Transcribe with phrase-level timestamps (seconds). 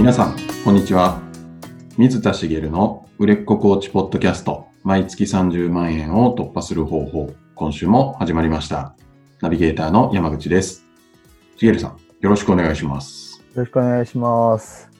[0.00, 1.20] 皆さん、こんにちは。
[1.98, 8.96] 水田茂の売れっ子コーチポッドキャスト、毎月30万円を突破する方法、今週も始まりました。
[9.42, 10.86] ナビゲーターの山口です。
[11.58, 13.40] 茂さん、よろしくお願いします。
[13.40, 14.90] よろしくお願いします。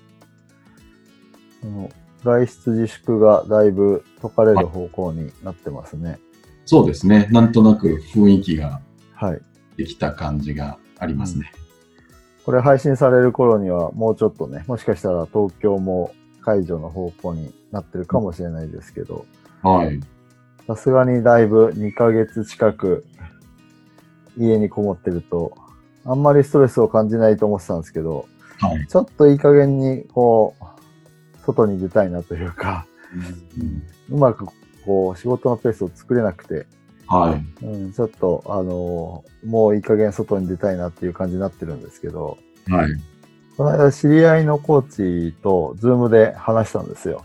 [2.23, 6.21] 外出自粛がだいぶ解かれる方向になってますね。
[6.67, 7.27] そうですね。
[7.31, 8.83] なんとなく雰囲気が
[9.15, 9.41] はい。
[9.79, 11.51] できた感じがありますね。
[12.51, 19.25] これ配信される頃にはもうちょっとね、もしかしたら東京も解除の方向になってるかもしれないですけど、
[19.63, 20.01] はい。
[20.67, 23.07] さすがにだいぶ2ヶ月近く
[24.37, 25.57] 家にこもってると、
[26.05, 28.27] あんまりストレスを感じないと思ってたんですけど、
[28.59, 28.85] はい。
[28.89, 32.85] ちょっといい加減にこう、外に出たいなというか、
[34.11, 34.49] うまく
[34.85, 36.67] こう仕事のペースを作れなくて、
[37.11, 37.67] はい。
[37.67, 42.37] うん、ちょっと、あのーもういい加減外に出たいなっていう感じになってるんですけど、
[42.69, 42.91] はい。
[43.57, 47.25] この間知り合いのコーチとズームで話したんですよ。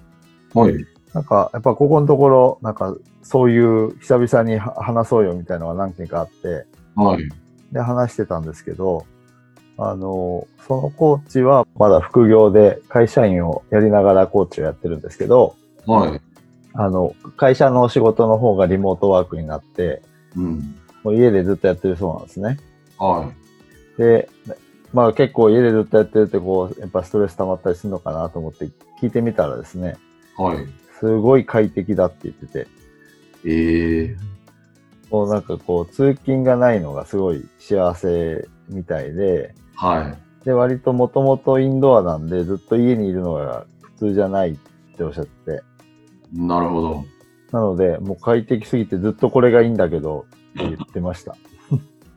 [0.53, 0.75] はい。
[1.13, 6.65] なんか、やっぱここのところ、なんか、そういう久々には話そうよみたいなのが何件かあって、
[6.95, 7.29] はい。
[7.71, 9.05] で、話してたんですけど、
[9.77, 16.21] あのーそのコーチはまだ副業で会社員をやりながらコーチをやってるんですけど、はい。
[16.77, 20.01] あの、会社の仕事の方がリモートワークになって、
[20.35, 20.75] うん。
[21.03, 22.59] もう家でずっとやってるそうなんですね。
[22.97, 23.31] は
[23.97, 24.29] で、
[24.93, 28.69] まあ結構家でずっとやってるってこう、やっぱストレス溜まったりするのかなと思って
[29.01, 29.97] 聞いてみたらですね、
[30.37, 30.41] い。
[30.41, 30.57] はい。
[30.99, 32.67] すごい快適だって言ってて、
[33.45, 34.17] ええ
[35.09, 40.45] もうなんかこう通勤がないのがすごい幸せみたいで、はい。
[40.45, 44.57] で、割ともともとインドアなんでずっと家にいるのが普通じゃないっ
[44.97, 45.63] ておっしゃってて、
[46.33, 47.05] なるほど。
[47.51, 50.25] なのでもう快適すぎてずっとこれがいいんだけど
[50.59, 51.35] って言ってました。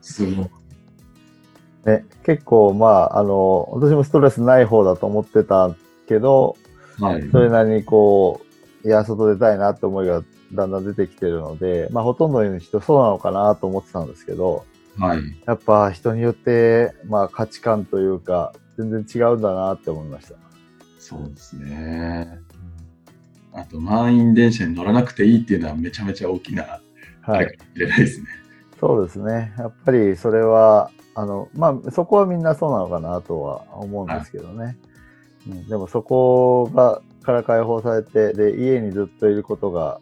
[0.01, 0.49] すごい。
[1.85, 5.73] ね、結構まあ、あの、私もストレスない方だと思ってた
[6.07, 6.57] けど、
[6.99, 7.29] はい。
[7.31, 8.41] それなりにこ
[8.83, 10.21] う、いや、外出たいなって思いが
[10.53, 14.65] だんだん出てきてるので、まあ、ほとんどの人そうなのかなと思ってたんですけど、
[14.97, 15.21] はい。
[15.45, 20.35] やっぱ人によって、まあ、価値観というか、全然違うんだなって思いました。
[20.99, 22.39] そうですね。
[23.53, 26.81] あと、満員電車に乗らなくていいっていうのはめちゃめちゃ大きな、
[27.23, 27.57] あはい。
[27.75, 28.27] れないですね。
[28.79, 29.53] そうですね。
[29.57, 34.77] やっぱりそれは、あの、まあ、そこはみんなそうなのかなとは思うんですけどね。
[35.47, 39.99] うん、でもそこが、から解放されて、で、家にずっといることが、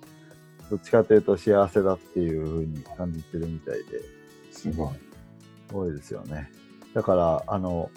[0.69, 3.83] どっちかというと幸せだっていうふうに感じてるみたいで、
[4.51, 4.93] すごい。
[5.69, 6.51] すごいですよね。
[6.93, 7.89] だから、あの、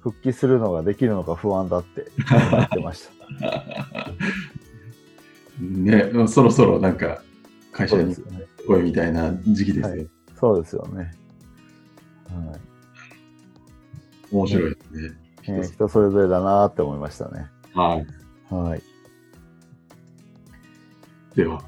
[0.00, 3.14] 復帰するのができるのか不安だって言ってました。
[5.60, 7.22] ね、そろそろなんか
[7.72, 8.14] 会社に。
[8.66, 9.96] 来いみたいな時期ですよ。
[9.96, 11.12] はいそうですよね。
[12.28, 12.60] はい。
[14.30, 15.16] 面白いですね。
[15.46, 17.46] えー人それぞれだなって思いましたね。
[17.72, 18.06] はい。
[18.52, 18.82] はい。
[21.34, 21.62] では、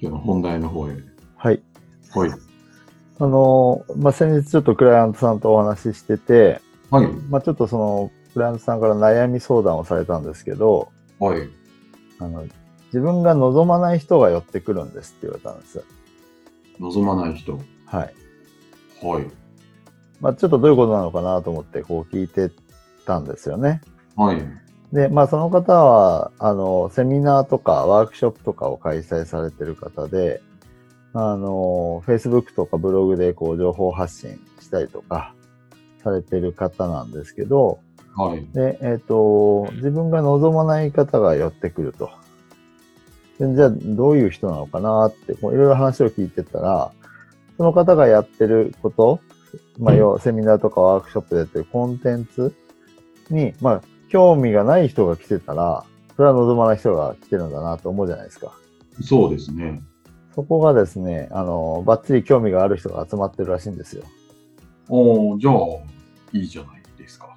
[0.00, 0.96] 今日の本題の方へ。
[1.36, 1.62] はい。
[2.14, 2.30] はい。
[3.18, 6.60] あのーまあ、先日ちょっとクライアントさんとお話ししてて、
[6.90, 7.08] はい。
[7.28, 11.48] まあ、ちょっとその、クライアントさんから悩み相談をされたんですけど、はい。
[12.20, 12.44] あの、
[12.96, 15.84] 自分が望まない人が寄ってくるんですって言われたんです。
[16.80, 17.60] 望まない人。
[17.84, 18.14] はい。
[19.06, 19.26] はい。
[20.18, 22.50] まあ、ちょっとどういうことなのかなと思ってこう聞いて
[23.04, 23.82] たんですよね。
[24.16, 24.42] はい。
[24.94, 30.40] で、まあ、その方は、あの、セミナーとかワークショップとかを開催されてる方で、
[31.12, 35.34] あの、Facebook とかブログでこう情報発信したりとか
[36.02, 37.80] されてる方なんですけど、
[38.14, 38.46] はい。
[38.54, 42.08] で、えっ、と、自分が望まない方が寄ってくると。
[43.38, 46.92] でじゃあ、どういう人なのかなって、いろいろ話を聞いてたら、
[47.56, 49.20] その方がやってること、
[49.78, 52.54] まあ、要はセミナーとかワークショップでやってるコンテンツ
[53.30, 55.84] に、まあ、興味がない人が来てたら、
[56.16, 58.52] それは望まない人が来てるんだなと思うじゃないですか。
[59.02, 59.82] そうですね。
[60.34, 64.04] そこがですね、あの、バッチリ興味がある人が集まってるらしいんですよ。
[64.88, 65.54] おー、じゃあ、
[66.32, 67.36] いいじゃないですか。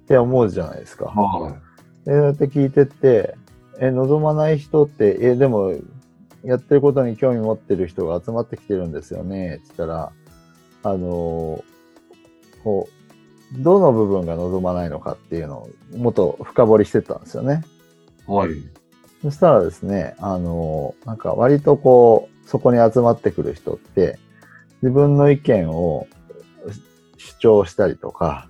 [0.00, 1.06] って思うじゃないですか。
[1.06, 1.56] は
[2.04, 3.36] で、そうやって聞いてって、
[3.80, 5.74] え、望まない人って、え、でも、
[6.42, 10.12] やってることに興味持ってる人が集まってきてるんですよね、って言ったら、
[10.84, 17.62] あのーこう、どの部分が望まないのかっていうのをもっと深掘りしてったんですよね。
[18.28, 18.30] い。
[18.32, 18.50] はい。
[19.22, 24.18] そしたらですね、あのーなんか割とこう、そこに集まってくる人って、
[24.82, 26.06] 自分の意見を
[27.16, 28.48] 主張したりとか、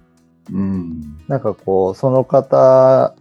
[0.52, 1.18] うん。
[1.28, 3.14] なんかこう、その方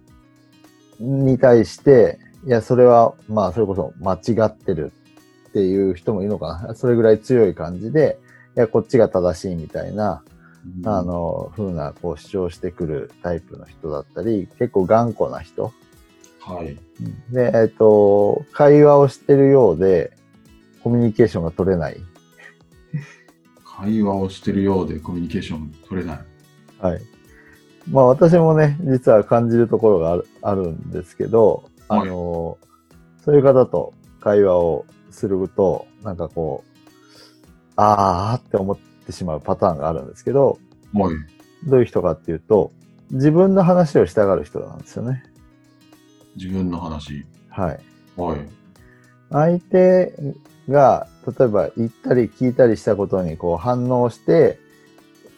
[1.00, 4.92] に対して、いや、それは、まあ、それこそ間違ってる
[5.50, 6.76] っていう人もいるのかな。
[6.76, 8.20] それぐらい強い感じで、
[8.56, 10.24] いや、こっちが正しいみたいな、
[10.80, 15.74] うんあ、の、ふうな、こう主張してくるタイプの人だったり、結構頑固な人。
[16.40, 16.78] はい。
[17.32, 20.12] で、えっ、と、会話をしてるようで、
[20.84, 21.98] コミュニケーションが取れない。
[23.78, 26.20] 会話をしてるようでコミュニケーション取れない。
[26.80, 27.02] はい。
[27.90, 32.58] まあ私もね、実は感じるところがあるあるんですけど、あの、
[33.24, 36.80] そういう方と会話をすると、なんかこう、
[37.76, 40.60] あーって思ってしまうパターンがあるんですけど、
[40.94, 41.16] はい。
[41.68, 42.72] どういう人かっていうと、
[43.12, 45.24] 自分の話をしたがる人なんですよね。
[46.36, 47.26] 自分の話。
[47.50, 47.80] はい。
[48.18, 48.48] はい。
[49.30, 50.14] 相手
[50.70, 54.60] が、例えば言ったり聞いたりしたことにこう反応して、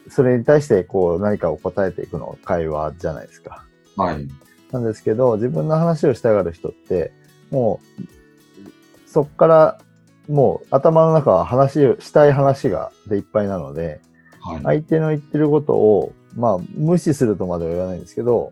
[0.10, 3.66] それに対してこう何かを答えていくのが会話じゃないですか。
[3.96, 4.28] はい。
[4.72, 7.12] なんですけど、自分の話をしたがる人って、
[7.52, 9.80] もう、そっから、
[10.28, 14.02] もう頭の中は話を、したい話がでいっぱいなので、
[14.42, 14.62] はい。
[14.64, 18.52] 相手の言ってることを、まあ、無視するとまでは言わないんですけど、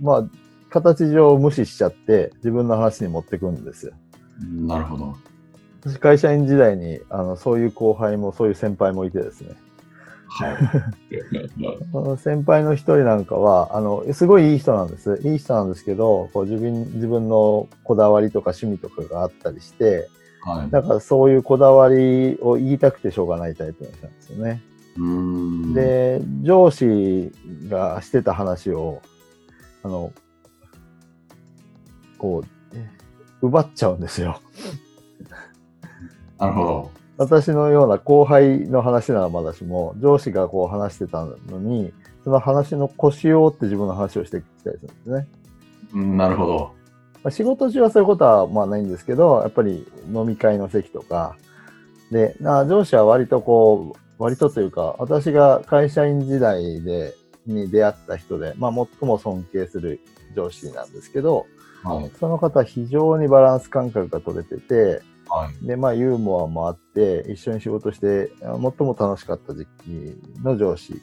[0.00, 0.24] まあ、
[0.70, 3.92] 形上無視しちゃって、自分の話に持ってくんですよ。
[4.66, 5.16] なるほど。
[5.80, 9.54] 私、会社員時代に、あの、そういう後輩も、そういう先輩もいてですね。
[10.32, 10.52] は
[12.14, 12.16] い。
[12.18, 15.20] 先輩の一人なんかは、あの、すごいいい人なんです。
[15.24, 20.08] いい人なんですけど、こう自分、自分のこだわりとか趣味とかがあったりして、
[20.42, 20.70] はい。
[20.70, 24.62] だからそういうこだわりを言いたくてしょうがないタイプの人なんですよね。
[24.96, 25.74] うーん。
[25.74, 27.32] で、上司
[27.68, 29.02] がしてた話を、
[29.82, 30.12] あの、
[32.18, 34.40] こう、奪っちゃうんですよ。
[36.38, 37.01] なるほど。
[37.22, 41.92] 私のような後輩の話ならまだしも、上司がこう話してたのに、
[42.24, 45.28] その話の腰を折って自分の話をしてきたりするんですね。
[45.94, 46.72] うんなるほど。
[47.22, 51.36] まあ、仕事中はそういうことはまあないんですけど、やっぱり飲み会の席とか、
[52.10, 57.14] で、な上司は割とこう、割とというか、私が会社員時代で、
[57.46, 60.00] に出会った人で、まあ最も尊敬する
[60.36, 61.46] 上司なんですけど、
[61.82, 62.10] はい。
[62.18, 65.66] その方は非常にバランス感覚が取れてて、はい。
[65.66, 71.00] で、まあユーモアもあって、一緒に仕事して、あ最も楽しかった時期の上司、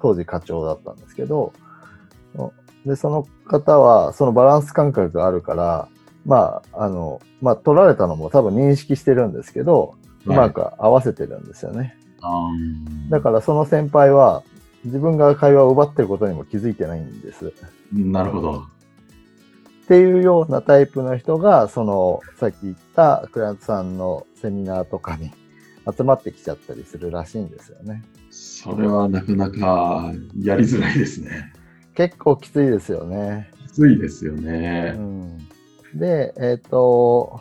[0.00, 1.52] 当時課長だったんですけど、
[2.86, 5.88] で、その方は、そのバランス感覚があるから、
[6.24, 9.94] まあ、あの、まあ、取られたのも多分認識してるんですけど、
[10.26, 11.96] うまく合わせてるんですよね。
[12.20, 14.42] あーだからその先輩は、
[14.84, 17.52] 自分が会話を奪ってることにも気づいてないんです。
[17.92, 18.64] なるほど。
[19.88, 25.30] っていうようなタイプの人が、その、さっき言ったクラントさんのセミナーとかに
[25.90, 28.02] 集まってきちゃったりするらしいんですよね。
[28.28, 31.54] それはなかなかやりづらいですね。
[31.94, 33.50] 結構きついですよね。
[33.66, 34.90] きついですようね。
[34.90, 35.38] ん、
[35.94, 37.40] で、えっ、と、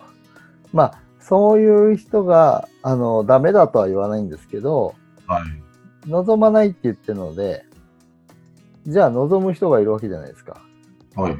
[0.71, 4.95] まあ、そういう人が、あの、ダメだとは言わないんですけど、
[5.25, 6.09] はい。
[6.09, 7.65] 望まないって言ってるので、
[8.85, 10.61] じゃあ望む人がいるわけじゃないですか。
[11.17, 11.37] はい。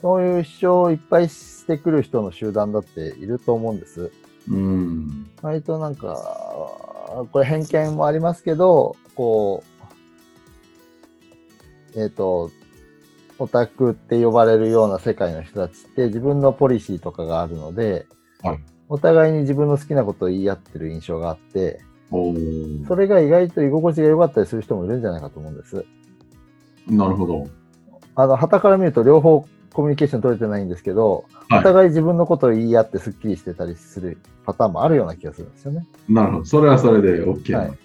[0.00, 4.10] そういう主張をいっぱいしてくる人の集団だっていると思うんです。
[4.48, 5.30] うん。
[5.42, 6.16] 割となんか、
[7.32, 9.62] これ偏見もありますけど、こ
[11.94, 12.50] う、えっ、と、
[13.38, 18.06] オタクって呼ばれるような世界の人たちって自分のポリシーとかがあるので、
[18.42, 18.60] はい
[18.92, 21.80] お互いに自分の好きなことを言い合ってる印象があって、
[22.88, 25.84] それが意外と居心地が良かったりする人もいるんじゃないかと思うんです。
[26.88, 27.46] なるほど。
[28.16, 35.84] あの、旗から見ると両方コミュニケーション取れてないんですけど、はいお互い自分のことを言い合ってスッキリしてたりするパターンもあるような気がするんですよね。
[36.08, 36.44] なるほど。
[36.44, 37.78] それはそれで OK はない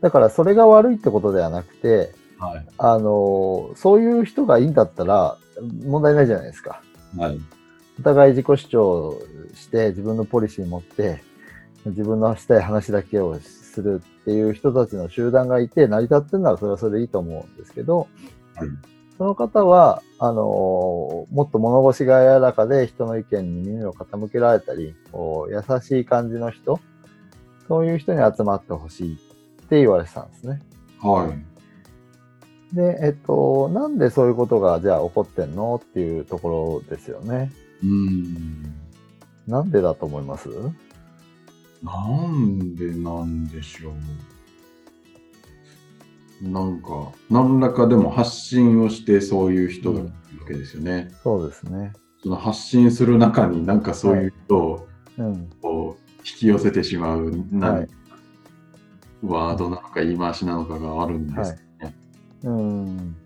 [0.00, 2.66] だからそれが悪いってことではなくて、はい。
[2.78, 5.36] あの、そういう人がいいんだったら
[5.84, 6.80] 問題ないじゃないですか。
[7.18, 7.40] はい。
[8.00, 9.22] お互い自己主張
[9.54, 11.22] して自分のポリシー持って
[11.84, 18.08] 自分のしたい話だけをするっていう人たちの集団がいて成り立ってるならそれはそれでいいと思うんですけど、
[18.54, 18.68] はい
[19.18, 26.80] その方は、あのもっと物腰が柔らかで人の意見に耳を傾けられたり、こう優しい感じの人、
[27.68, 29.16] そういう人に集まってほしいっ
[29.68, 30.60] て言われてたんですね。
[31.00, 31.32] は
[32.72, 32.74] い。
[32.74, 37.52] で、えっと、なんでそういうことがじゃあ起こってんのっていうところですよね。
[37.82, 38.74] うん。
[39.46, 40.48] なんでだと思います？
[41.82, 43.92] なんでなんでしょう。
[46.42, 50.12] なんか、何らかでも発信をしてそういう人がいるわ
[50.46, 51.10] けですよね。
[51.22, 51.92] そうですね。
[52.22, 55.50] その発信する中になんかそういう人をうん。
[55.60, 57.88] こう引き寄せてしまう、なはい
[59.22, 61.94] ワードなのか言い回しなのかがあるんですね。
[62.44, 63.16] うん。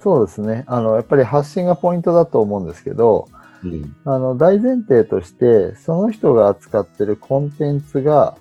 [0.00, 0.64] そうですね。
[0.66, 3.28] あの、やっぱり発信がポイントだと思うんですけど、
[3.64, 8.36] うんあの、大前提として、その人が扱ってるコンテンツが、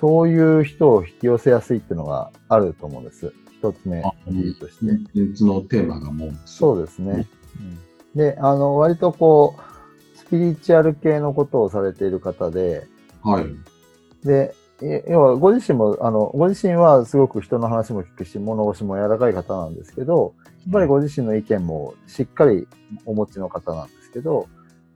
[0.00, 3.32] そういう人を引き寄せやすいっていうのがあると思うんです。
[3.52, 4.86] 一つ目あ、理由として。
[4.86, 7.26] コンテンツのテーマがもう、そうですね。
[7.60, 7.78] うん
[8.14, 12.86] で、あの、割とこう、スピリチュアル系のことをされている方で、
[13.22, 14.26] はい。
[14.26, 22.66] で、え要はご自身も、あの、ご自身はすごく人の話も聞くし、物腰も柔らかい方なんですけど、やっぱりご自身の意見もしっかり
[23.04, 24.48] お持ちの方なんですけど、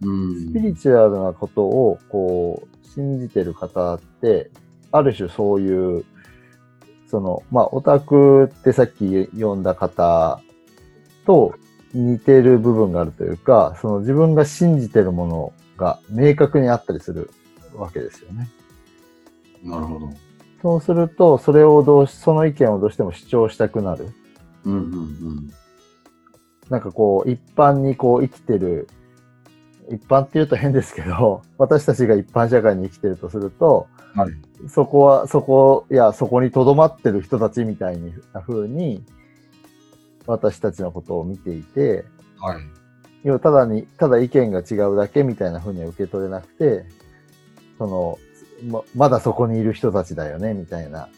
[0.03, 0.49] うん。
[0.49, 4.51] スピリチュアルなことを、こう、信じてる方って、
[4.93, 6.05] ある種そういう、
[7.09, 10.41] その、まあ、オタクってさっき読んだ方
[11.27, 11.55] と
[11.93, 17.31] 似てる部分があるというか、その自分が信じてるものが明確にあったりする
[17.75, 18.49] わけですよね。
[19.63, 20.11] なるほど。
[20.63, 24.09] そうすると、それをどうし、その意見をどうしても主張したくなる。
[24.65, 25.53] うんうん
[26.69, 28.89] なんかこう、一般にこう生きてる、
[29.93, 34.21] 一般って言うと変ですけど、 私たちが一般社会に生きてるとすると、うん。
[34.21, 34.33] はい。
[34.69, 38.01] そこは、そこ、いや、そこに留まってる人たちみたい
[38.33, 39.05] な風に、
[40.27, 42.05] 私たちのことを見ていて、
[42.41, 42.57] はい。
[43.25, 46.87] 要はただに、ただ意見が違うだけみたいな風には受け取れなくて、
[47.79, 48.19] その、
[48.69, 51.09] ままだそこにいる人たちだよね、みたいな。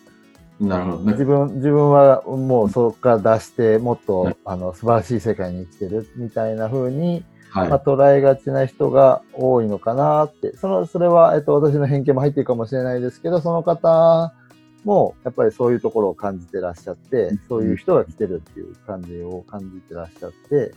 [0.60, 1.12] なるほどね。
[1.12, 7.24] 自分、自分はもうそこから出して、もっとはい、あの、素晴らしい世界に生きてる、みたいな風に、
[7.54, 7.68] はい。
[7.68, 14.34] まあ、捉えがちな人が多いのかなって、その、それは、えっと、私の偏見も入っているかもしれないですけど、その方
[14.82, 20.74] も、やっぱりそういうところを感じてらっしゃってうん、そういう人が来てるっていう感じを感じてらっしゃって、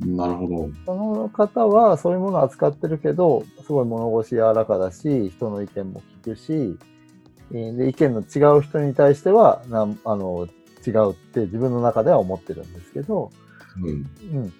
[0.00, 0.70] なるほど。
[0.84, 6.76] その方はそういうものを扱ってるけど、すごい物腰柔らかだし、人の意見も聞くし、
[7.52, 10.48] えーで、意見の違う人に対しては、なんあの、
[10.84, 13.30] 違うって自分の中では思ってるんですけど、
[13.80, 13.88] うん。
[14.34, 14.52] うん。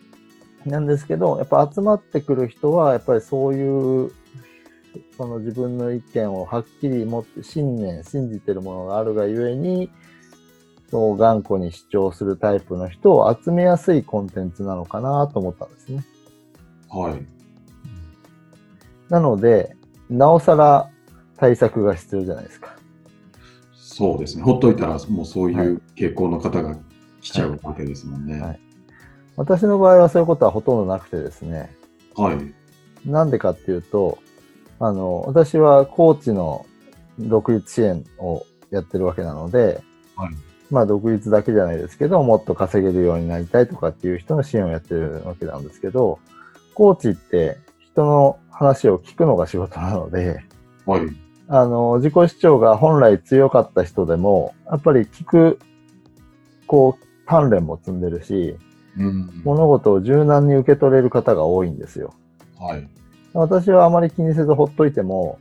[0.66, 4.12] なんですけど、やっぱ集まってくる人は、やっぱりそういう、
[5.16, 9.90] その自分の意見をはっきり持って、信念、信じてるものがあるがゆえに、
[10.90, 16.04] そう頑固に主張するタイプの人を集めやすいコンテンツなのかなと思ったんですね。
[16.88, 17.26] はい。
[19.08, 19.76] なので、
[20.08, 20.90] なおさら
[21.36, 22.76] 対策が必要じゃないですか。
[23.74, 24.42] そうですね。
[24.42, 26.76] ほっといたら、もうそういはう傾向の方が
[27.20, 28.40] 来ちゃうわけですもんね。
[28.40, 28.65] はい
[29.36, 31.74] 私の場合はそういうことはほとんどなくてですね。
[32.14, 33.08] はい。
[33.08, 34.18] なんでかっていうと、
[34.80, 36.66] あの、私はコーチの
[37.18, 39.82] 独立支援をやってるわけなので、
[40.16, 40.34] はい
[40.70, 46.18] まあ独立だけじゃないですけど、もっと稼げるようになりたいとかっていう人の支援をやってるわけなんですけど、
[46.74, 50.42] コーチって人の話を聞くのが仕事なので、
[50.84, 51.02] はい。
[51.48, 55.60] あの、自己主張が本来強かった人でも、やっぱり聞く、
[56.66, 58.65] こう、鍛錬も積んでるし、うん。
[58.96, 62.14] 物事を柔軟に受け取れる方が多いんですよ。
[62.58, 62.88] はい。
[63.34, 65.38] 私はあまり気にせずほっといても、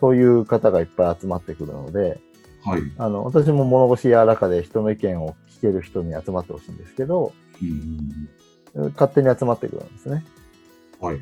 [0.00, 2.20] そういう方がいっぱい集まってくるので、
[2.64, 2.82] はい。
[2.98, 7.32] あの、私も物腰柔らかで人の意見を聞ける人に集まってほしいんですけど、
[8.76, 8.90] うん。
[8.90, 10.24] 勝手に集まってくるんですね。
[11.00, 11.20] はい。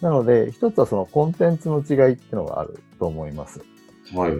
[0.00, 3.60] なので、一つはそのコンテンツの違いっていうのがあると思います。
[4.14, 4.32] はい。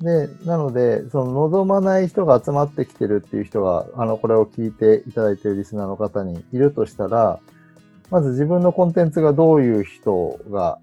[0.00, 7.40] で、なので、その望まない人が集まってきてるっていう人が、あの、これを聞いていただいているリスナーの方にいるとしたら、
[8.10, 10.78] まず自分のコンテンツがどういう人が、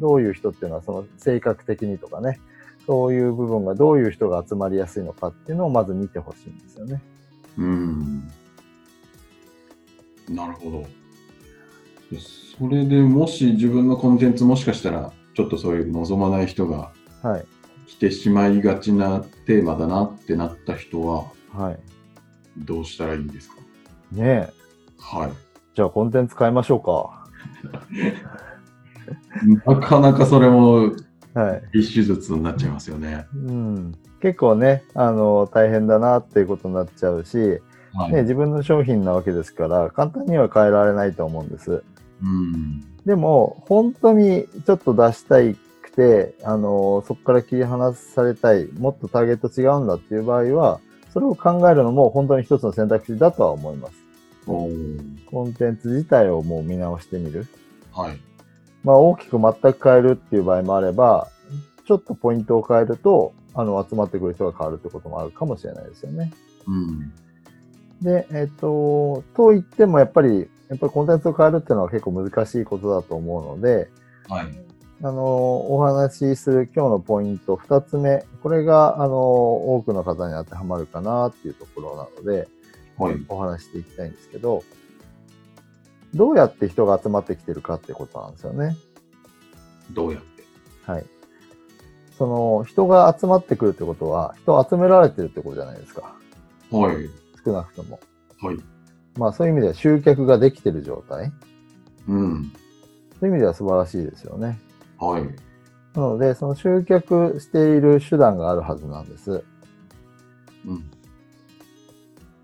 [0.00, 2.40] どういう人っていうのはその性格的にとかね、
[2.86, 7.02] そういう部分がどういう人が集まりやすいのかっていうのをまず見てほしいんですよね。
[7.58, 8.28] うん。
[10.28, 10.80] なるほど。
[12.10, 12.18] で
[12.58, 17.44] それでもし自分のコンテンツもしかしたら、ちょっとそういう望まない人がはい。
[17.88, 21.78] 来てしまいがちなテーマだなってなった人は、はい。
[22.58, 23.56] どうしたらいいんですか？
[24.12, 24.52] ねえ。
[24.98, 25.30] はい。
[25.74, 27.26] じゃあコンテンツ変えましょうか。
[29.66, 30.92] なかなかそれも
[31.34, 31.80] はい。
[31.80, 33.26] 一手術になっちゃいますよね。
[33.34, 33.92] うん。
[34.20, 37.60] 結構ね、あの、大変だなっていうことになっちゃうし、
[37.94, 38.12] はい。
[38.12, 41.84] ね、自分の商品なわけですから、簡単には変えられないと思うんです。
[42.22, 42.80] うん。
[43.06, 45.58] でも、本当にちょっと出したいく
[45.98, 50.80] て、あの、そこから切り離されたい、もっとターゲット違うんだっていう場合は、
[51.12, 53.94] それを考えるのも本当に一つの選択肢だとは思います。
[54.46, 57.46] コンテンツ自体をもう見直してみる。
[57.92, 58.18] はい。
[58.84, 61.28] まあ、大きく全く変えるっていう場合もあれば、
[61.84, 66.32] ちょっとポイントを変えると、あの、集まってくる人が変わるってこともあるかもしれないですよね。
[66.66, 67.12] うん。
[68.00, 73.90] で、えっと、と言ってもやっぱり、やっぱりコンテンツを変えるっていうのは結構難しいことだと思うので、
[74.28, 74.67] はい。
[75.00, 75.22] あの、
[75.72, 82.48] お話しする今日のポイント二つ目、これが、あの、多くの方に当てはまるかなっていうところなので、
[82.96, 83.24] はい。
[83.28, 84.64] お話していきたいんですけど、
[86.14, 88.76] どうやって人が集まってきてるかってことなんですよね。
[89.92, 90.42] どうやって？
[90.90, 91.06] はい。
[92.16, 96.16] その人が集まってくるってことは、人を集められてるってことじゃないですか。
[96.72, 96.96] はい。
[97.44, 98.00] 少なくとも。
[98.40, 98.56] はい。
[99.16, 101.32] まあそういう意味では集客ができてる状態。
[102.08, 102.52] うん。
[103.20, 104.58] そういう意味では素晴らしいですよね。
[104.98, 105.22] はい。
[105.94, 109.44] なので、その集客している手段があるはずなんです。
[110.66, 110.90] うん。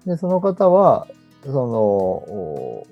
[0.07, 1.07] で、その方は、
[1.45, 2.87] その、お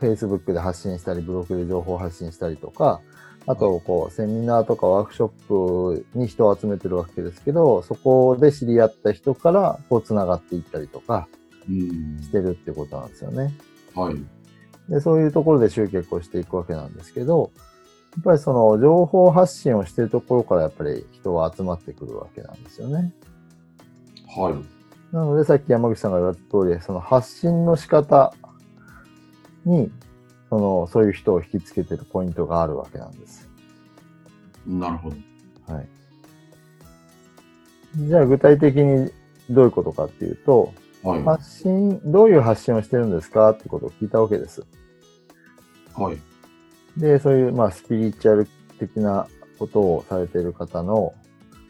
[0.00, 3.00] Facebook で発信したり、ブログで情報を発信したりとか、
[3.46, 11.28] あと、こう、セミナーとかワークショップに人を集めてるわけですけど、そこで知り合った人から、こう、繋がっていったりとか
[11.68, 12.20] うん。
[12.22, 13.54] してるってことなんですよね。
[13.94, 14.16] はい。
[14.88, 17.75] で、そういうところで集客をしていくわけなんですけど、や
[18.20, 23.12] っぱりその情報発信をしているところからやっぱり人は集まってくるわけなんですよね。
[24.36, 25.14] はい。
[25.14, 28.34] なのでさっき山口さんが言われた通り、その発信の仕方
[29.64, 29.90] に、
[30.48, 33.48] その、そういう人を引きつけてるポイントがあるわけなんです。
[34.66, 35.16] なるほど。
[35.72, 35.88] はい。
[37.96, 39.10] じゃあ具体的に
[39.50, 41.22] どういうことかっていうと、はい。
[41.22, 44.64] 発信、どういう発信をしてるんですかってことを聞いたわけです。
[45.94, 46.18] はい。
[46.96, 48.48] で、そういう、まあ、スピリチュアル
[48.78, 49.26] 的な
[49.58, 51.14] ことをされている方の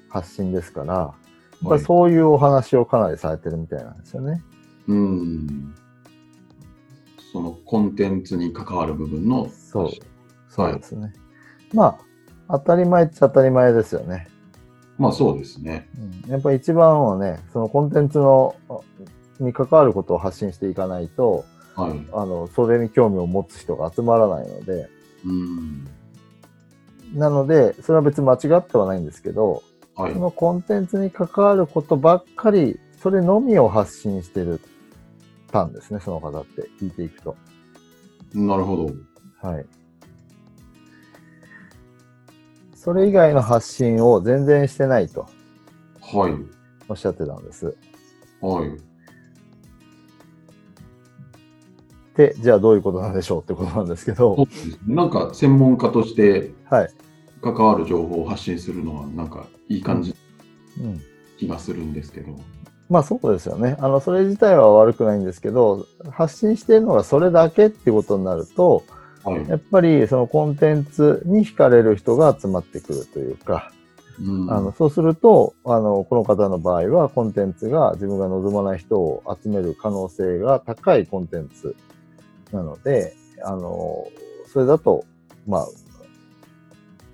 [0.08, 1.14] 発信ですから、やっ
[1.62, 4.42] ぱはいりそういうお話をかなりされてるみたいなんですよね。
[4.88, 5.74] うん。
[7.32, 9.48] そのコンテンツに関わる部分の。
[9.48, 9.90] そう。
[10.48, 11.12] そうですね。
[11.74, 11.98] ま
[12.48, 14.28] あ、当たり前っちゃ当たり前ですよね。
[14.98, 15.88] まあそうですね。
[16.24, 18.54] うん、やっぱり一番はね、そのコンテンツの、
[19.38, 22.06] に関わることを発信していかないと、はい。
[22.14, 24.88] あの、それに興味を持つ人が集まらないので、うん。
[27.14, 29.62] なので、それは別に間違ってはないんですけど、
[29.94, 30.18] はいそ。
[30.18, 34.60] のコンテンツに関わることばっかり、それのみを発信してる
[35.50, 37.36] たんですね、その方って聞いていくと。
[38.34, 39.48] なるほど。
[39.48, 39.66] はい。
[42.74, 45.26] それ以外の発信を全然してないと
[46.00, 46.34] はい。
[46.88, 47.74] おっしゃってたんです。
[48.40, 48.85] はい。
[52.16, 54.46] で、じゃあどういうことなんでしょうってことなんですけど、
[54.86, 56.88] なんか専門家としてはい。
[57.42, 60.14] 関わる情報を発信するのはなんかいい感じ
[60.80, 61.00] うん。
[61.38, 62.34] 気がするんですけど。
[62.88, 63.76] まあそうですよね。
[63.80, 68.82] あの、それ自体は悪くないんですけど、発信しているのがそれだけっていうことになると、
[69.22, 69.48] はい。
[69.48, 73.70] やっぱりそのコンテンツに惹かれる人が集まってくるというか、
[74.18, 74.50] うん。
[74.50, 81.76] あの、そうすると、あの、この方の場合はコンテンツが自分が望まない人を集める可能性が高いコンテンツ
[82.52, 84.06] なので、あの、
[84.52, 85.04] それだと、
[85.46, 85.66] まあ、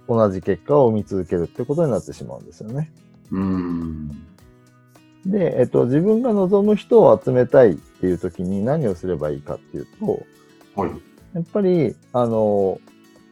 [0.09, 2.93] 同じ結果を生み続けるってことになってしまうんですよね。
[3.31, 4.09] うん。
[5.27, 10.23] で、えっと、自分が望む人を集めたいっていう時に何をすればいいかっていうと、
[10.75, 10.91] はい。
[11.35, 12.81] やっぱり、あの、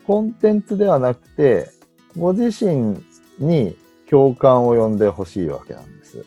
[0.07, 1.71] コンテンツではなくて、
[2.17, 2.97] ご自身
[3.39, 3.77] に
[4.09, 6.25] 共感を呼んでほしいわけなんです。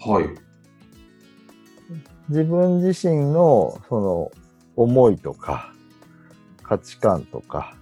[0.00, 0.28] はい。
[2.28, 4.32] 自分自身の、その、
[4.78, 5.72] 思いとか、
[6.62, 7.74] 価値観とか、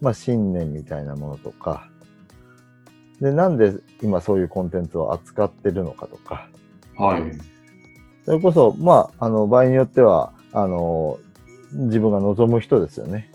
[0.00, 1.88] まあ、信念みたいなものとか、
[3.20, 6.48] で、なんで今そういうコンテンツを扱ってるのかとか、
[6.98, 7.22] はい。
[8.26, 11.18] それこそ、まあ、あの、場合によっては、あの、
[11.72, 13.32] 自分が望む人ですよね。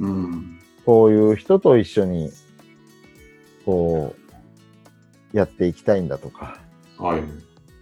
[0.00, 0.58] うん。
[0.84, 2.30] こういう人と一緒に、
[3.64, 4.16] こ
[5.32, 6.58] う、やっていきたいんだとか。
[6.98, 7.22] はい。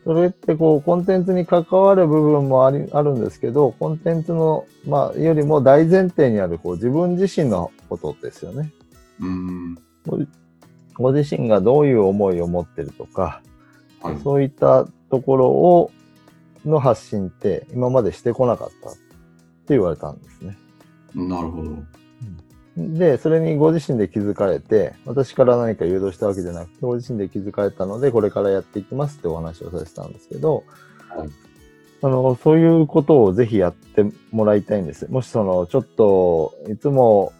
[0.08, 8.72] それってこう、コンテンツに関わる部分もあり、あるんですけど、コンテンツの、まあ、よりも大前提にある、こう、自分自身のことですよね。
[9.20, 9.74] うん。
[10.06, 10.18] ご
[10.94, 13.42] ご自身がどういう思いを持ってるとか、
[14.00, 14.18] はい。
[14.24, 15.90] そういったところを、
[16.64, 19.00] の発信って今までしてこなかったって
[19.68, 20.56] 言われたんですね。
[21.14, 21.76] なるほど。
[22.78, 30.64] で、それにご自身で気づかれて、私から何か誘導したわけじゃなくて、ご自身で気づかれたので、これからやっていきますってお話をさせたんですけど、
[31.08, 31.28] はい
[32.00, 35.10] あの、そういうことをぜひやってもらいたいんです。
[35.10, 37.32] もしその、ちょっと、いつも、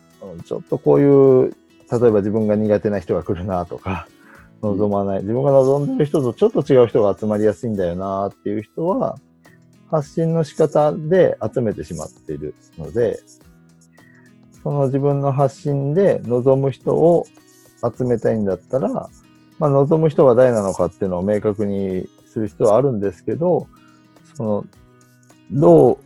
[0.45, 1.51] ちょっとこういう、
[1.91, 4.09] 例えば自分が苦手な人が来るなとか、
[4.63, 9.17] 望まない、自分が望んでる人とちょっと違う人が集まりやすいんだよなっていう人は、
[9.91, 13.21] 発信の仕方で集めてしまっているので、
[14.69, 17.25] その自分の発信で望む人を
[17.83, 19.09] 集めたいんだったら、
[19.59, 23.67] まあ、望む人が誰なのかっていうのを明確にする必要はあるんですけど、
[24.35, 24.67] その、
[25.51, 25.99] ど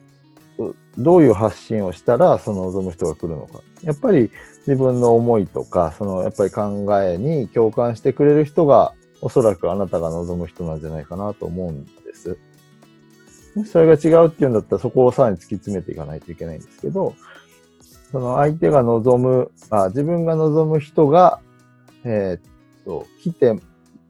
[0.59, 3.63] う、どういう発信をしたらその望む人が来るのか。
[3.83, 12.39] やっぱり自分の思いとか、そのやっぱり考えに共感してくれる人がおそらくあなたが望む人なんじゃないかなと思うんです。
[13.67, 17.17] それが違うっていうんだったらそこをさらに突き詰めていかないといけないんですけど、
[18.13, 21.41] その相手が望む、あ自分が望む人が、
[22.05, 23.59] えーと、来て、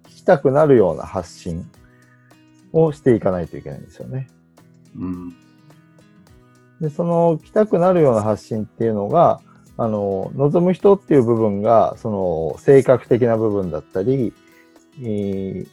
[0.08, 1.70] 来たくなるような発信
[2.72, 4.28] をしていかないといけないんですよね。
[4.96, 5.36] うん。
[6.80, 9.40] で、その来たくなるような発信っていうのが、
[9.76, 14.34] あの、望む人っていう部分が、その、性格的な部分だったり、
[15.00, 15.68] えー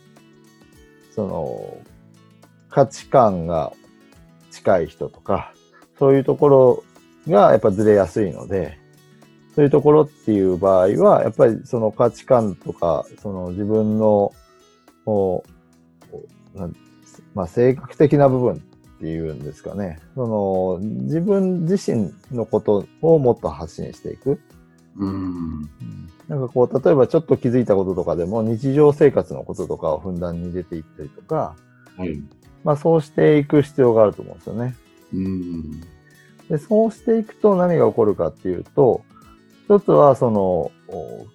[1.19, 1.77] その、
[2.69, 3.73] 価値観が
[4.51, 5.53] 近い人とか、
[5.97, 6.83] そういうところ
[7.29, 8.77] がやっぱずれやすいので、
[9.55, 14.33] そういうところっていう場合は、やっぱりその価値観とか、その自分の、
[17.33, 18.57] まあ、性格的な部分っ
[18.99, 19.99] ていうんですかね。
[20.15, 24.39] その、自分自身のことをもっと発信していく。
[24.97, 25.69] うん。
[26.27, 31.55] なんかこう、例えばちょっと気づいたこととかでも、日常生活のこととかをふんだんに出ていったりとか、
[31.97, 32.21] はい。
[32.63, 34.75] まあそうしていく必要があると思うんですよね。
[35.13, 35.81] うん。
[36.49, 39.03] で、そうしていくと何が起こるかっていうと、
[39.65, 41.27] 一つはその、お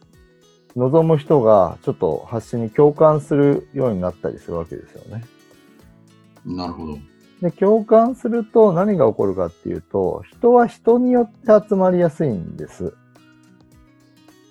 [0.76, 5.24] 望む人がちょっと発信に共感するようになったりするわけですよね。
[6.44, 6.98] なるほど。
[7.40, 12.94] で、共感すると何が起こるかっていうと、人は人によって集まりやすいんです。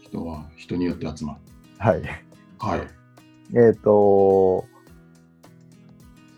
[0.03, 1.39] 人は人によって集まる。
[1.77, 2.01] はい。
[2.59, 2.87] はい。
[3.55, 4.65] えっ、と、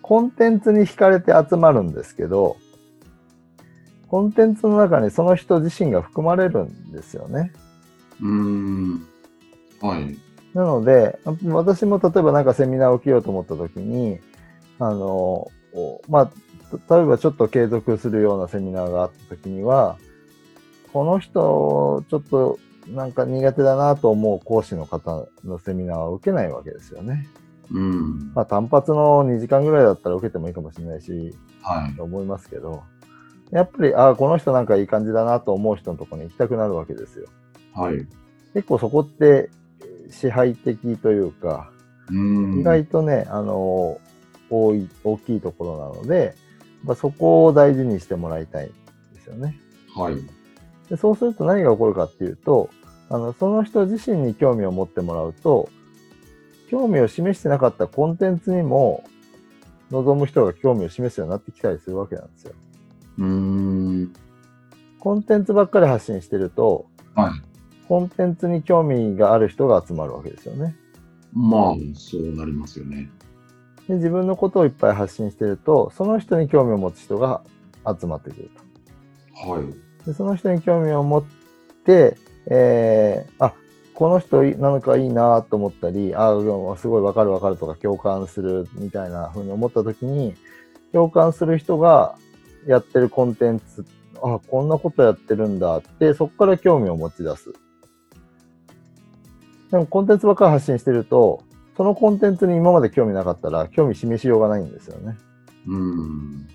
[0.01, 2.57] コンテンツに惹かれて集まるんですけど、
[4.15, 7.51] コンテンツの中にその人自身が含まれるんですよね。
[8.21, 9.05] うん。
[9.81, 10.17] はい。
[10.53, 14.21] なので、私も例えばなんかセミナーを受けようと思った時に、
[14.79, 16.31] あの、おまあ、
[16.95, 19.97] 例えばちょっと継続するようなセミナーがあった時には、
[20.93, 27.27] この人、ちょっとなんか苦手だなと思う講師の方のセミナーは受けないわけですよね。
[27.69, 28.31] うん。
[28.33, 31.97] まあ単発の2時間ぐらいだったら受けてもいいかもしれないし、はい。
[31.97, 32.83] と思いますけど、
[33.51, 37.27] やっぱり、ああ、この人なんかいい感じだなと思う人のところに行きたくなるわけですよ。
[37.73, 38.07] はい。
[38.53, 39.49] 結構そこって
[40.09, 41.71] 支配的というか、
[42.09, 42.59] うん。
[42.59, 43.99] 意外とね、あの、
[44.49, 46.35] 多い、大きいところなので、
[46.83, 48.71] まあ、そこを大事にしてもらいたい
[49.13, 49.55] ですよね。
[49.95, 50.15] はい。
[50.89, 52.69] でそうすると何が起こるかっていうと、
[53.09, 55.69] あの、その人自身に興味を持ってもらうと、
[56.69, 59.03] 興味を示してなかったコンテンツにも、
[59.91, 62.53] 望む人が興味を示すようになってきたりするわけなんですよ。
[63.17, 64.13] うん。
[64.99, 67.31] コンテンツばっかり発信してると、はい。
[67.87, 70.75] コンテンツに興味がある人が集まるわけですよね。
[71.33, 73.09] まあ、そうなりますよね。
[73.87, 77.41] で自分のことをいっぱい発信してると、その人に興味を持つ人が
[77.85, 78.49] 集まってくる
[79.35, 79.51] と。
[79.51, 79.65] はい。
[80.05, 81.23] でその人に興味を持っ
[81.85, 83.53] て、えー、あ、
[83.93, 90.33] この人いなんかいいなと思ったり、あ、うんすごいわかるわかるとか共感するみたいな風に思った時に、
[90.91, 92.17] 共感する人が
[92.65, 93.85] やってるコンテンツ、
[94.21, 97.53] あ、こんなことやってるんだって、そこから興味を持ち出す。
[99.71, 101.43] でもコンテンツばっかり発信してると、
[101.77, 105.17] そのコンテンツに今まで興味なかったら、興味示しようがないんですよね。
[105.67, 106.47] うん。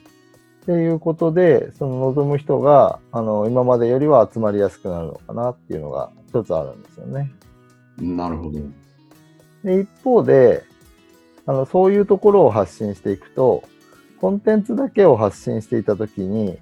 [0.63, 7.33] っていうことで、その望む人が、あの、今までよりは集まりやすくなるのかなっていうのが一つあるんですよね。
[7.99, 8.59] なるほど。
[9.65, 10.63] で、一方で、
[11.47, 13.65] あの、そういうところを発信していくと、
[14.21, 16.59] コンテンツだけを発信していたときに、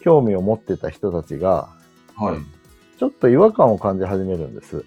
[0.00, 1.68] 興味を持ってた人たちが、
[2.16, 2.98] はい。
[2.98, 4.84] ちょっと違和感を感じ始めるんです。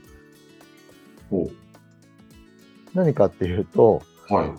[1.30, 1.50] ほ
[2.93, 4.34] 何かっていうと、う。
[4.34, 4.52] はい。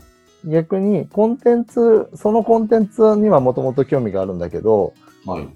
[0.48, 4.94] 逆にコンテンツ、そのコンテンツにはもともと興味があるんだけど、
[5.26, 5.48] はい。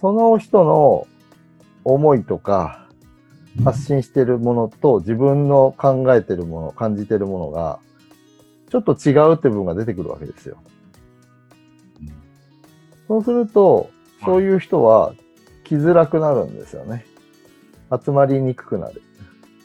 [0.00, 1.06] その人の
[1.84, 2.86] 思いとか、
[3.64, 7.80] 発信してるものと自分の考えてるもの、感じてるものが、
[8.70, 10.58] ちょっと違うって部分が出てくるわけですよ。
[13.10, 13.90] そうすると、
[14.24, 15.14] そういう人は
[15.64, 17.04] 来づらくなるんですよね。
[17.90, 19.02] 集まりにくくなる。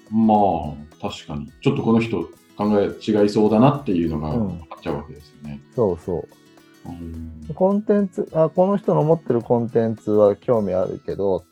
[0.10, 1.52] まあ、確かに。
[1.62, 2.24] ちょっとこの人
[2.58, 5.62] 考え違いそうだなっていうのがうん分かっちゃうわけですよね。
[5.76, 6.90] そうそう。
[6.90, 11.46] うんコンテンツ、あ、この人の持ってるコンテンツは興味あるけど、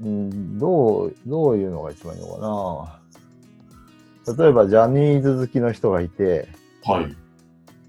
[0.00, 3.02] うん、どう、どういうのが一番いいのか
[4.28, 6.46] な例えば、ジャニーズ好きの人がいて、
[6.84, 7.16] はい。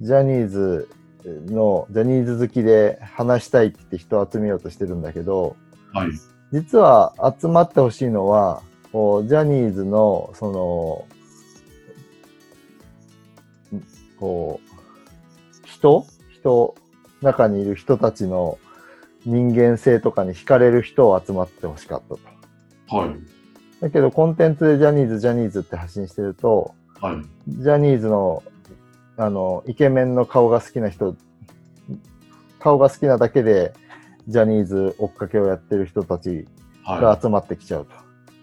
[0.01, 0.89] ジャニーズ
[1.25, 5.55] の、ジャニーズ好きで話したいって人を集めようとしてるんだけど、
[5.93, 6.09] はい。
[6.51, 11.05] 実は集まってほしいのは、ジャニーズの、そ
[13.71, 13.83] の、ん
[14.19, 16.05] こう、人？
[16.29, 16.75] 人、
[17.21, 18.59] 中にいる人たちの
[19.25, 22.95] 人間性とかに惹かれる人を集まってほしかったと。
[22.95, 23.15] はい。
[23.81, 27.15] だけど、コンテンツでジャニーズ、ジャニーズって発信してると、はい。
[27.47, 28.43] ジャニーズの、
[29.17, 31.15] あの、イケメンの顔が好きな人、
[32.59, 33.73] 顔が好きなだけで、
[34.27, 36.47] ジャニーズ追っかけをやってる人たち
[36.85, 37.91] がは集まってきちゃうと。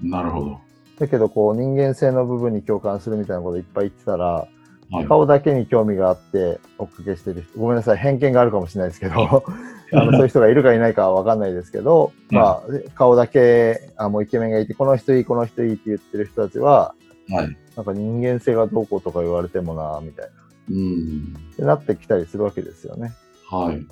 [0.02, 0.10] い。
[0.10, 0.60] なるほど。
[0.98, 4.46] だけど、こう、人間性の部分に共感するみたいなこといっぱい言ってたら、
[4.90, 5.06] はい。
[5.06, 9.44] 顔だけに興味があって追っかけしてる人、ごめんなさい、偏見があるかもしれないですけど、
[9.92, 12.62] あのそういう人がいるかいないかはわかんないですけど、うんまあ、
[12.94, 16.94] 顔だけ、あ、もうイケメンがいて、この人いい、この人いいって言ってる人たちは、
[17.28, 17.56] はい。
[17.76, 20.32] なんか人間性がどうこうとか言われてもな、みたいな。
[20.68, 21.34] うん。
[21.52, 23.12] ってなってきたりするわけですよね。
[23.48, 23.86] はい。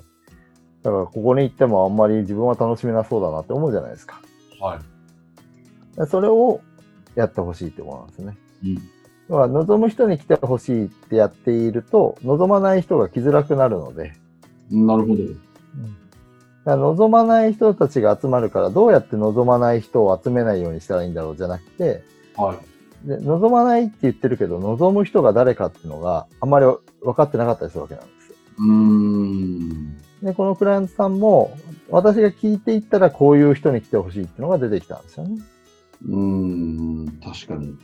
[0.83, 4.21] だから、ここに行ってもあんまり自分は楽しめなそうだなって思うじゃないですか。
[4.59, 6.07] はい。
[6.07, 6.61] それを
[7.15, 8.37] やってほしいってことなんですね。
[8.63, 8.77] うん。
[9.29, 14.13] 要は望む人に来てほしいってやっていると、望まない人が来づらくなるので、
[14.71, 15.23] なるほど。
[15.23, 15.27] だ
[16.65, 22.03] から望まない人たちが集まるから、どうやって望まない人を集めないようにしたらいいんだろうじゃなくて、
[22.35, 22.57] はい。
[23.03, 26.65] で望まないって言ってるけど、望む人が誰かっていうのがあんまり
[27.01, 28.35] 分かってなかったりするわけなんですよ。
[28.59, 29.97] うーん。
[30.21, 31.57] で、このクライアントさんも、
[31.89, 35.41] 私が聞いていったらこういう人に来てほしいっていうのが出てきたんですよね。
[36.07, 37.19] うーん。
[37.23, 37.75] 確かに。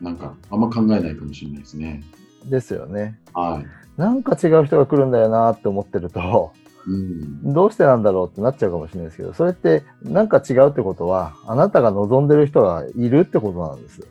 [0.00, 2.02] なんか、あんま考えないかもしれないですね。
[2.44, 3.18] ですよね。
[3.32, 4.00] はい。
[4.00, 6.52] なんか違う人が来るんだよなって思ってると、
[6.86, 7.52] うん。
[7.52, 14.06] どうしてなんだろうってなっちゃうかもしれないですけど、それってなんか違うってことは、あなたが望んでる人がいるってことなんです。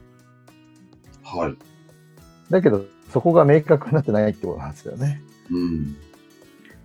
[1.26, 1.56] はい。
[2.52, 5.22] だけど、そこが明確になってないってことなんですよね。
[5.52, 5.96] うん。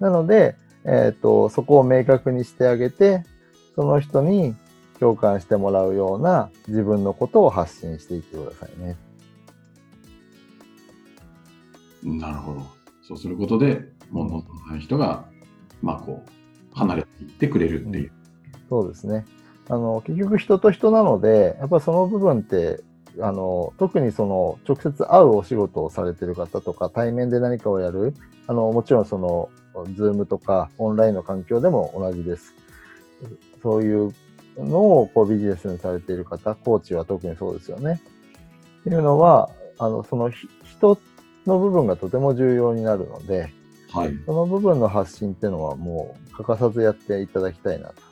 [0.00, 3.24] なので、えっ、と、そこを明確にしてあげて、
[3.74, 4.54] その人に
[4.98, 8.96] 共感してもらうような自分のことを発信していってくださいね。
[12.02, 12.66] なるほど。
[13.02, 15.26] そうすることで、もう望まない人が、
[15.82, 18.12] まあこう、離れていってくれるっていう。
[18.68, 19.24] そうですね。
[19.68, 22.80] あの、結局人と人なので、やっぱその部分って、
[23.20, 28.14] あの、特にその、直接会うお仕事をされてる方とか、対面で何かをやる、
[28.46, 29.50] あの、もちろんその、
[29.94, 32.54] ズームとかオンラインの環境でも同じです。
[33.62, 34.12] そういう
[34.58, 38.00] のをこうビジネスにされている方、コーチは特にそうですよね。
[38.80, 40.98] っていうのは、あの、そのひ人
[41.46, 43.52] の部分がとても重要になるので、
[43.92, 44.14] はい。
[44.24, 48.09] その部分の発信っていうのはもう欠かさずやっていただきたいなと。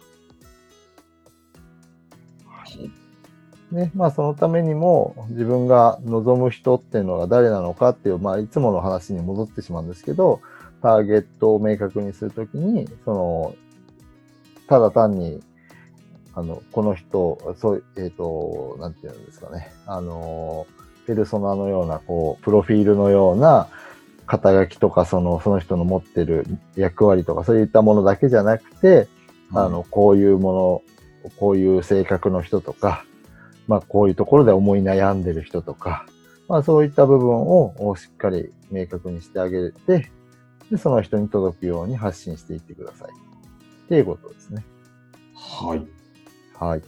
[3.71, 10.41] ね、まあそのためにも自分が望む人っていうのが誰なのかっていう、まあいつもの話に戻ってしまうんですけど、
[10.83, 13.55] ターゲットを明確にするときに、その、
[14.69, 15.41] ただ単に、
[16.35, 20.67] あの、この人、そう、えっ、と、なんていうんですかね、あの、
[21.07, 23.69] ペルソナのような、こう、プロフィールのような、
[24.27, 29.09] 肩書きとか、その、その人の持ってる役割とか、そういったものだけじゃなくて、
[29.55, 30.83] あの、こういうも
[31.25, 33.05] の、こういう性格の人とか、
[33.69, 36.07] まあ、こういうところで思い悩んでる人とか、
[36.49, 40.11] まあ、そういった部分をしっかり明確にしてあげて、
[40.71, 43.09] で、その人に届くように発信していってください。
[43.09, 44.65] っていうことですね。
[45.35, 45.87] はい。
[46.59, 46.83] はい。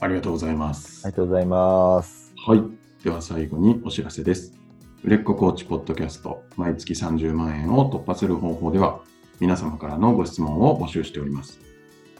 [0.00, 1.06] ありがとうございます。
[1.06, 2.32] ありがとうございます。
[2.46, 2.62] はい。
[3.04, 4.54] では最後にお知らせです。
[5.04, 9.00] 売れっ子コーチポッドキャスト、毎月30万円を突破する方法では、
[9.38, 11.69] 皆様からのご質問を募集しております。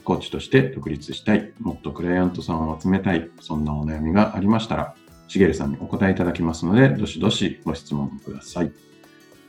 [0.03, 4.95] コーチとして独立したい、もっとクライアントさんを集めたい、そんなお悩みがありましたら、
[5.27, 8.71] しげるさんにお答えいただきますので、どしどしご質問ください。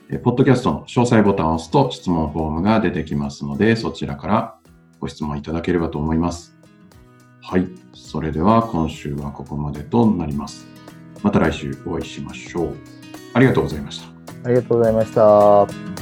[0.09, 4.55] えポッドキャストの詳細ボタンを押すと質問フォームが出てきますので、そちらから
[4.99, 6.55] ご質問いただければと思います。
[7.41, 7.67] はい。
[7.93, 10.67] それでは今週はここまでとなります。
[11.21, 12.75] また来週お会いしましょう。
[13.33, 14.07] ありがとうございました。
[14.45, 15.92] ありがとうございました。